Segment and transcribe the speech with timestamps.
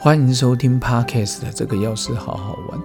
[0.00, 2.80] 欢迎收听 Podcast 的这个钥匙好好玩，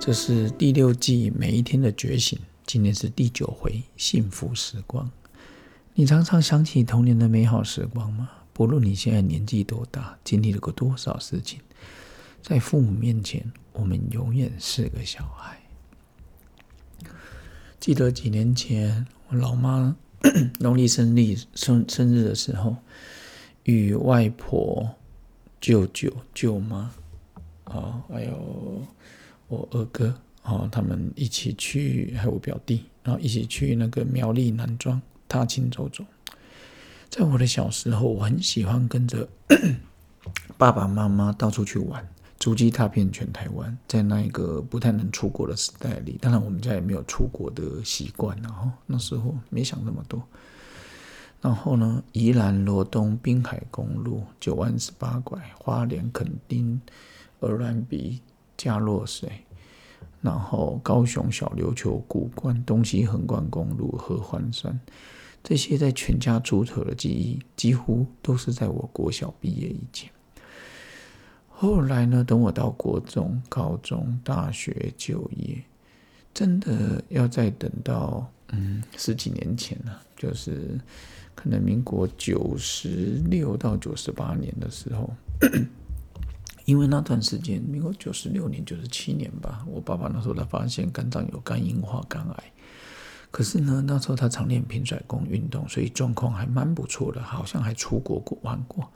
[0.00, 5.08] 这是第六季每一天的觉醒，今天是第九回幸福时光。
[5.94, 8.28] 你常常想起童年的美好时光吗？
[8.52, 11.60] 不论你现在年纪多大，经历了过多少事情，
[12.42, 15.60] 在父母面前，我们永远是个小孩。
[17.78, 19.94] 记得几年前，我老妈
[20.58, 22.78] 农历生日生生日的时候，
[23.62, 24.96] 与外婆。
[25.60, 26.90] 舅舅、舅妈，
[27.64, 28.86] 啊，还有
[29.48, 36.04] 我二哥，啊，他们一起去，还有我表弟，然后一起去那个苗栗南庄踏青走走。
[37.10, 39.28] 在我的小时候，我很喜欢跟着
[40.56, 42.06] 爸爸妈妈到处去玩，
[42.38, 43.76] 足迹踏遍全台湾。
[43.88, 50.22] 在那一个不太能出国的时代里，当然我们家也没有出国的习惯，然后那时候没想那么多。
[51.40, 56.80] 然后呢，宜兰罗东滨海公路九弯十八拐，花莲垦丁
[57.40, 58.20] 鹅銮鼻
[58.56, 59.30] 加洛水，
[60.20, 64.80] 然后高雄小琉球古关东西横贯公路合欢山，
[65.44, 70.10] 这些在全家出头的记忆，几乎都是在我国小毕业以前。
[71.48, 75.62] 后来呢，等我到国中、高中、大学就业，
[76.34, 80.78] 真的要再等到嗯十几年前了，就是。
[81.40, 85.08] 可能民国九十六到九十八年的时候，
[86.66, 92.44] 因为那段时间，民国九十六年、九十七年吧，我爸爸那时候他发现肝脏有肝硬化、肝癌。
[93.30, 98.90] 可是呢，那时候他常练平甩功运动，所以状况还蛮不错的，好像还出国过玩过。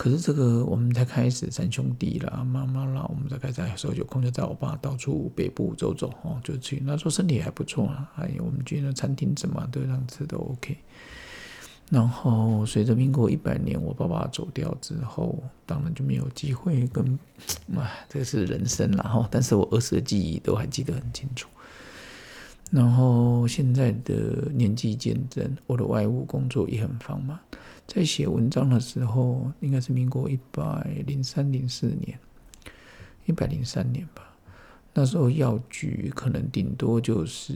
[0.00, 10.74] 可是这个我们才开始三兄弟啦、妈妈啦，我们才开始的时候有空就带我爸到处北部走走哦，就去那时候身体还不错啊，哎我们觉得餐厅怎么都让吃都 OK。
[11.90, 17.18] 然后随着民国一百年，我爸爸走掉之后，当然就没有机会跟，
[17.76, 19.28] 哎，这是人生啦哈。
[19.30, 21.46] 但是我儿时的记忆都还记得很清楚。
[22.70, 27.38] 然后现在的年纪渐增，我的外务工作也很繁忙。
[27.86, 32.18] 在写文章的时候，应该是民国一百零三零四年，
[33.26, 34.36] 一百零三年吧。
[34.94, 37.54] 那时候药局可能顶多就是。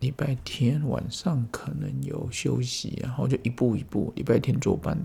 [0.00, 4.10] 礼拜天晚上可能有休息，然后就一步一步。
[4.16, 4.98] 礼拜天坐班，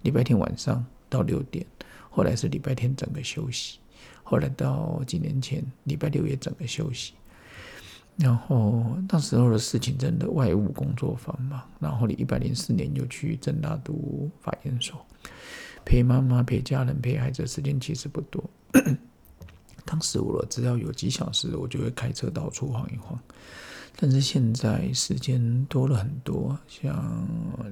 [0.00, 1.66] 礼拜天晚上到六点。
[2.08, 3.80] 后来是礼拜天整个休息，
[4.22, 7.12] 后来到几年前，礼拜六也整个休息。
[8.20, 11.60] 然后那时候的事情真的外务工作繁忙。
[11.78, 15.04] 然后你一百零四年就去正大读法研所，
[15.84, 18.44] 陪妈妈、陪家人、陪孩子的时间其实不多。
[19.86, 23.18] 当时我只要有几小时，我就会开车到处晃一晃。
[23.96, 27.26] 但是现在时间多了很多，像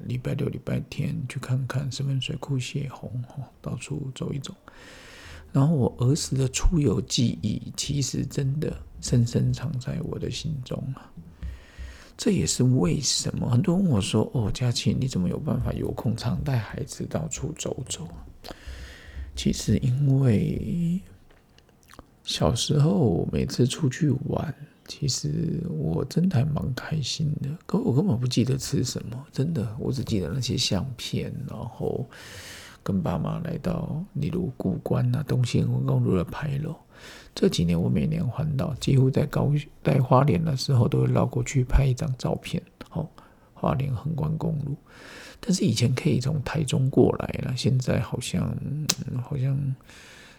[0.06, 3.22] 礼拜六、礼拜天去看看石门水库泄洪，
[3.60, 4.54] 到处走一走。
[5.52, 11.10] 然后我儿时的出游记忆，其实真的深深藏在我的心中啊。
[12.16, 18.08] 这也是为什么很多人问我说：“哦，佳琪，你怎么有办法有空常带孩子到处走走？”
[19.36, 21.00] 其实因为
[22.24, 24.54] 小时候每次出去玩。
[24.90, 32.08] 其实我真的还蛮开心的，可我根本不记得吃什么，真的，我只记得那些相片，然后
[32.88, 36.74] 跟爸妈来到，例如古关啊、东兴公路的牌楼。
[37.34, 39.52] 这几年我每年环岛，几乎在高
[39.84, 42.62] 在花莲的时候都会绕过去拍一张照片。
[42.92, 43.06] 哦，
[43.52, 44.74] 花莲横贯公路，
[45.38, 48.50] 但是以前可以从台中过来了，现在好像
[49.22, 49.54] 好像。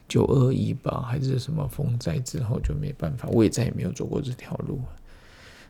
[0.07, 4.81] 九二一吧，还是什么风灾之后就没办法，我也再也没有走过这条路。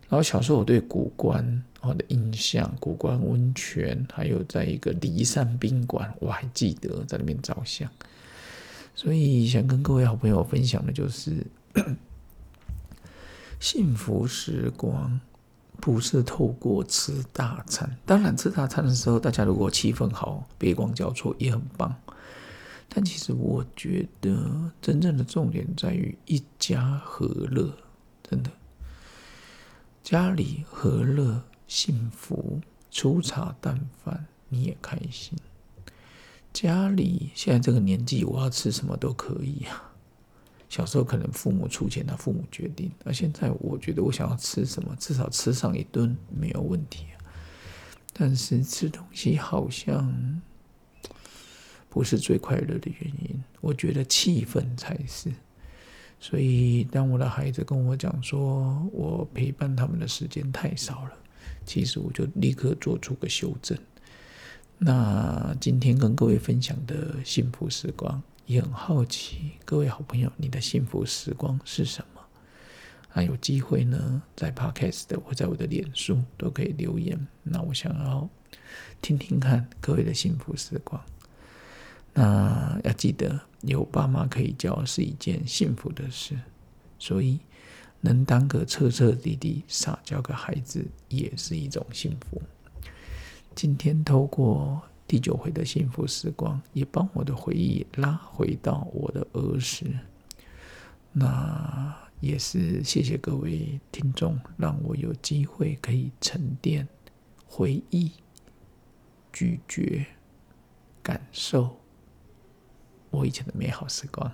[0.10, 7.90] 然后小时候我对古关我的印象，古关温泉，还有在一个离山宾馆，我还记得在那边照相。
[8.96, 11.46] 所以想跟各位好朋友分享的就是，
[13.62, 15.20] 幸福时光
[15.80, 21.96] 不是透过吃大餐，当然吃大餐的时候，大家如果气氛好，别光交错也很棒。
[22.90, 27.72] 但其实我觉得，真正的重点在于一家和乐，
[28.24, 28.50] 真的，
[30.10, 32.60] 家里和乐幸福，
[32.90, 35.38] 粗茶淡饭你也开心。
[36.52, 39.94] 家里现在这个年纪，我要吃什么都可以啊。
[40.68, 47.22] 小时候可能父母出钱，那父母决定；而现在我觉得，我想要吃什么，至少吃上一顿没有问题啊。
[48.12, 50.42] 但是吃东西好像。
[51.88, 55.32] 不是最快乐的原因，我觉得气氛才是。
[56.20, 61.14] 所以，当我的孩子跟我讲说我陪伴他们的时间太少了，
[61.66, 63.78] 其实我就立刻做出个修正。
[64.78, 72.22] 那今天跟各位分享的幸福时光，也很好奇，各位好朋友，你的幸福时光是什么？
[73.14, 77.28] 啊，有机会呢，在 Podcast 的或在我的脸书都可以留言。
[77.44, 78.30] 那我想要
[79.02, 81.02] 听听看各位的幸福时光。
[82.22, 86.38] 那要记得，有爸妈可以教是一件幸福的事，
[86.98, 87.40] 所以
[88.02, 92.42] 能当个彻彻底底撒娇的孩子也是一种幸福。
[93.56, 99.86] 今天透过第九回的幸福时光，也帮我的回忆拉回到我的儿时。
[101.14, 106.86] 那也是谢谢各位听众，让我有机会可以沉淀、
[107.48, 108.12] 回忆、
[109.32, 110.06] 咀嚼、
[111.02, 111.79] 感受
[113.10, 114.32] 我以前的美好时光。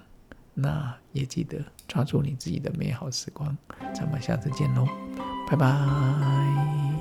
[0.57, 3.55] 那也记得抓住你自己的美好时光。
[3.93, 4.87] 咱们下次见喽，
[5.49, 6.94] 拜拜。